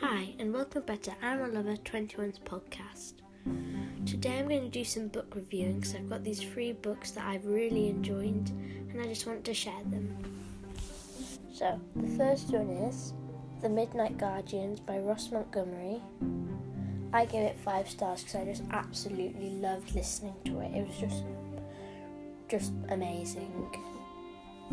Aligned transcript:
Hi, 0.00 0.34
and 0.38 0.54
welcome 0.54 0.82
back 0.84 1.02
to 1.02 1.12
I'm 1.20 1.42
a 1.42 1.48
Lover 1.48 1.76
21's 1.76 2.38
podcast. 2.38 3.12
Today 4.06 4.38
I'm 4.38 4.48
going 4.48 4.62
to 4.62 4.70
do 4.70 4.82
some 4.82 5.08
book 5.08 5.34
reviewing, 5.34 5.80
because 5.80 5.94
I've 5.94 6.08
got 6.08 6.24
these 6.24 6.40
three 6.40 6.72
books 6.72 7.10
that 7.10 7.26
I've 7.26 7.44
really 7.44 7.90
enjoyed, 7.90 8.48
and 8.48 8.98
I 8.98 9.04
just 9.04 9.26
want 9.26 9.44
to 9.44 9.52
share 9.52 9.82
them. 9.90 10.16
So, 11.52 11.78
the 11.96 12.08
first 12.16 12.48
one 12.48 12.70
is 12.70 13.12
The 13.60 13.68
Midnight 13.68 14.16
Guardians 14.16 14.80
by 14.80 15.00
Ross 15.00 15.30
Montgomery. 15.30 16.00
I 17.12 17.26
gave 17.26 17.42
it 17.42 17.58
five 17.62 17.86
stars 17.86 18.24
because 18.24 18.36
I 18.36 18.46
just 18.46 18.62
absolutely 18.70 19.50
loved 19.50 19.94
listening 19.94 20.36
to 20.46 20.60
it. 20.60 20.74
It 20.76 20.88
was 20.88 20.96
just, 20.96 21.24
just 22.48 22.72
amazing. 22.88 23.52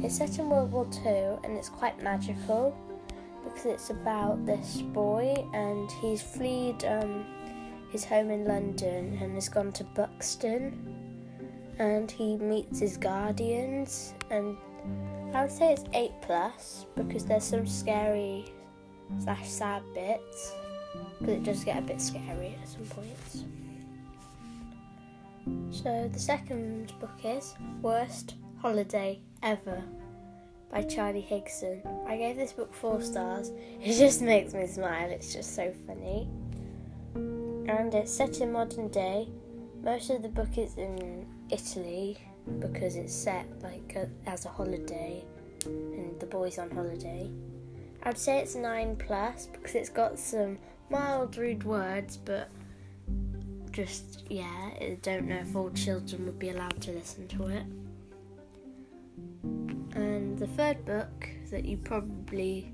It's 0.01 0.19
set 0.19 0.39
in 0.39 0.49
World 0.49 0.71
War 0.71 0.87
II 1.05 1.39
and 1.43 1.57
it's 1.57 1.67
quite 1.67 2.01
magical 2.01 2.73
because 3.49 3.65
it's 3.65 3.89
about 3.89 4.45
this 4.45 4.81
boy 4.81 5.35
and 5.53 5.89
he's 6.01 6.21
fled 6.21 6.83
um, 6.85 7.25
his 7.91 8.03
home 8.03 8.29
in 8.29 8.45
London 8.45 9.17
and 9.21 9.33
has 9.35 9.49
gone 9.49 9.71
to 9.73 9.83
Buxton 9.83 10.95
and 11.79 12.09
he 12.09 12.37
meets 12.37 12.79
his 12.79 12.97
guardians 12.97 14.13
and 14.29 14.57
I 15.33 15.43
would 15.43 15.51
say 15.51 15.73
it's 15.73 15.83
8 15.93 16.11
plus 16.21 16.85
because 16.95 17.25
there's 17.25 17.43
some 17.43 17.67
scary 17.67 18.45
slash 19.19 19.47
sad 19.47 19.83
bits 19.93 20.53
because 21.19 21.35
it 21.35 21.43
does 21.43 21.63
get 21.63 21.77
a 21.77 21.81
bit 21.81 22.01
scary 22.01 22.57
at 22.61 22.67
some 22.67 22.85
points. 22.85 23.43
So 25.71 26.09
the 26.11 26.19
second 26.19 26.93
book 26.99 27.19
is 27.23 27.55
Worst 27.81 28.35
Holiday 28.61 29.19
Ever 29.43 29.83
by 30.71 30.83
Charlie 30.83 31.25
Higson. 31.29 31.81
I 32.07 32.17
gave 32.17 32.35
this 32.35 32.53
book 32.53 32.73
four 32.73 33.01
stars. 33.01 33.51
It 33.81 33.97
just 33.97 34.21
makes 34.21 34.53
me 34.53 34.67
smile. 34.67 35.09
It's 35.09 35.33
just 35.33 35.55
so 35.55 35.73
funny. 35.85 36.27
And 37.15 37.93
it's 37.93 38.11
set 38.11 38.41
in 38.41 38.51
modern 38.51 38.89
day. 38.89 39.27
Most 39.83 40.09
of 40.09 40.21
the 40.21 40.29
book 40.29 40.57
is 40.57 40.75
in 40.77 41.25
Italy 41.49 42.17
because 42.59 42.95
it's 42.95 43.13
set 43.13 43.45
like 43.61 43.95
a, 43.95 44.09
as 44.29 44.45
a 44.45 44.49
holiday 44.49 45.23
and 45.65 46.19
the 46.19 46.25
boy's 46.25 46.57
on 46.57 46.69
holiday. 46.71 47.29
I'd 48.03 48.17
say 48.17 48.39
it's 48.39 48.55
9 48.55 48.95
plus 48.97 49.47
because 49.47 49.75
it's 49.75 49.89
got 49.89 50.17
some 50.17 50.57
mild 50.89 51.37
rude 51.37 51.63
words 51.63 52.17
but 52.17 52.49
just 53.71 54.23
yeah, 54.29 54.71
I 54.79 54.97
don't 55.01 55.27
know 55.27 55.37
if 55.37 55.55
all 55.55 55.69
children 55.71 56.25
would 56.25 56.39
be 56.39 56.49
allowed 56.49 56.81
to 56.81 56.91
listen 56.91 57.27
to 57.27 57.47
it. 57.47 57.63
The 60.37 60.45
third 60.45 60.85
book 60.85 61.27
that 61.49 61.65
you 61.65 61.77
probably 61.77 62.71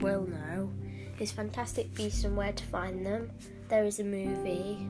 will 0.00 0.26
know 0.26 0.70
is 1.18 1.32
Fantastic 1.32 1.94
Beasts 1.94 2.24
and 2.24 2.36
Where 2.36 2.52
to 2.52 2.64
Find 2.64 3.06
Them. 3.06 3.30
There 3.68 3.84
is 3.84 4.00
a 4.00 4.04
movie. 4.04 4.86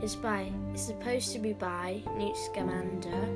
It's 0.00 0.14
by 0.14 0.52
it's 0.72 0.86
supposed 0.86 1.32
to 1.32 1.40
be 1.40 1.52
by 1.52 2.00
Newt 2.16 2.36
Scamander, 2.36 3.28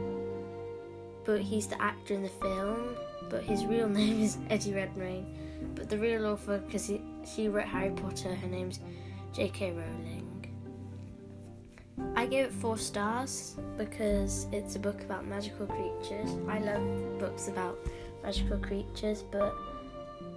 but 1.25 1.41
he's 1.41 1.67
the 1.67 1.83
actor 1.83 2.15
in 2.15 2.23
the 2.23 2.29
film. 2.29 2.95
But 3.29 3.43
his 3.43 3.67
real 3.67 3.89
name 4.01 4.23
is 4.23 4.39
Eddie 4.49 4.75
Redmayne. 4.75 5.27
But 5.75 5.91
the 5.91 5.99
real 5.99 6.27
author, 6.27 6.59
because 6.59 6.93
she 7.25 7.49
wrote 7.49 7.67
Harry 7.67 7.91
Potter, 7.91 8.37
her 8.37 8.49
name's 8.49 8.79
J.K. 9.33 9.73
Rowling. 9.73 10.42
I 12.15 12.27
gave 12.27 12.47
it 12.47 12.53
four 12.53 12.79
stars 12.79 13.57
because 13.77 14.47
it's 14.53 14.77
a 14.77 14.79
book 14.79 15.03
about 15.03 15.27
magical 15.27 15.67
creatures. 15.67 16.31
I 16.49 16.59
love 16.59 17.19
books 17.19 17.49
about 17.49 17.79
magical 18.23 18.59
creatures, 18.59 19.25
but 19.31 19.55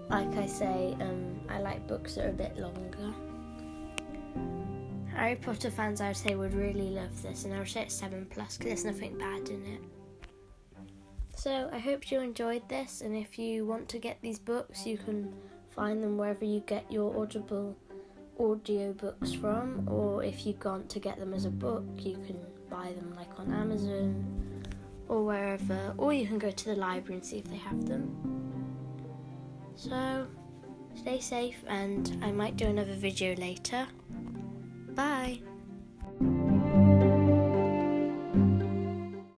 like 0.10 0.36
I 0.36 0.46
say, 0.46 0.96
um, 1.00 1.40
I 1.50 1.60
like 1.60 1.88
books 1.88 2.16
that 2.16 2.26
are 2.26 2.30
a 2.30 2.34
bit 2.34 2.58
longer. 2.58 3.14
Harry 5.14 5.36
Potter 5.38 5.72
fans, 5.72 6.02
I 6.02 6.10
would 6.10 6.18
say, 6.18 6.36
would 6.36 6.54
really 6.54 6.90
love 6.90 7.22
this, 7.22 7.46
and 7.46 7.54
I 7.54 7.60
would 7.60 7.70
say 7.70 7.84
it's 7.84 7.96
7 7.96 8.28
plus 8.30 8.58
because 8.58 8.84
there's 8.84 8.96
nothing 8.96 9.18
bad 9.18 9.48
in 9.48 9.66
it. 9.66 9.82
So 11.38 11.70
I 11.72 11.80
hope 11.80 12.12
you 12.12 12.20
enjoyed 12.20 12.68
this, 12.68 13.02
and 13.02 13.16
if 13.16 13.40
you 13.40 13.66
want 13.66 13.88
to 13.90 14.00
get 14.00 14.18
these 14.22 14.40
books, 14.40 14.86
you 14.86 14.98
can 14.98 15.34
find 15.70 16.04
them 16.04 16.18
wherever 16.18 16.44
you 16.44 16.62
get 16.62 16.92
your 16.92 17.18
Audible 17.18 17.78
audiobooks 18.40 19.40
from, 19.40 19.88
or 19.90 20.24
if 20.24 20.46
you 20.46 20.56
want 20.64 20.90
to 20.90 21.00
get 21.00 21.20
them 21.20 21.34
as 21.34 21.46
a 21.46 21.50
book, 21.50 21.84
you 21.98 22.14
can 22.26 22.40
buy 22.70 22.92
them 22.94 23.14
like 23.16 23.40
on 23.40 23.54
Amazon 23.54 24.64
or 25.08 25.24
wherever, 25.24 25.94
or 25.98 26.14
you 26.14 26.26
can 26.28 26.40
go 26.40 26.52
to 26.52 26.66
the 26.66 26.76
library 26.76 27.16
and 27.16 27.26
see 27.26 27.38
if 27.38 27.46
they 27.46 27.58
have 27.58 27.86
them. 27.86 28.16
So, 29.76 30.28
stay 30.96 31.20
safe, 31.20 31.64
and 31.68 32.18
I 32.24 32.32
might 32.32 32.58
do 32.58 32.66
another 32.66 32.96
video 32.96 33.36
later. 33.36 33.88
Bye! 34.96 35.42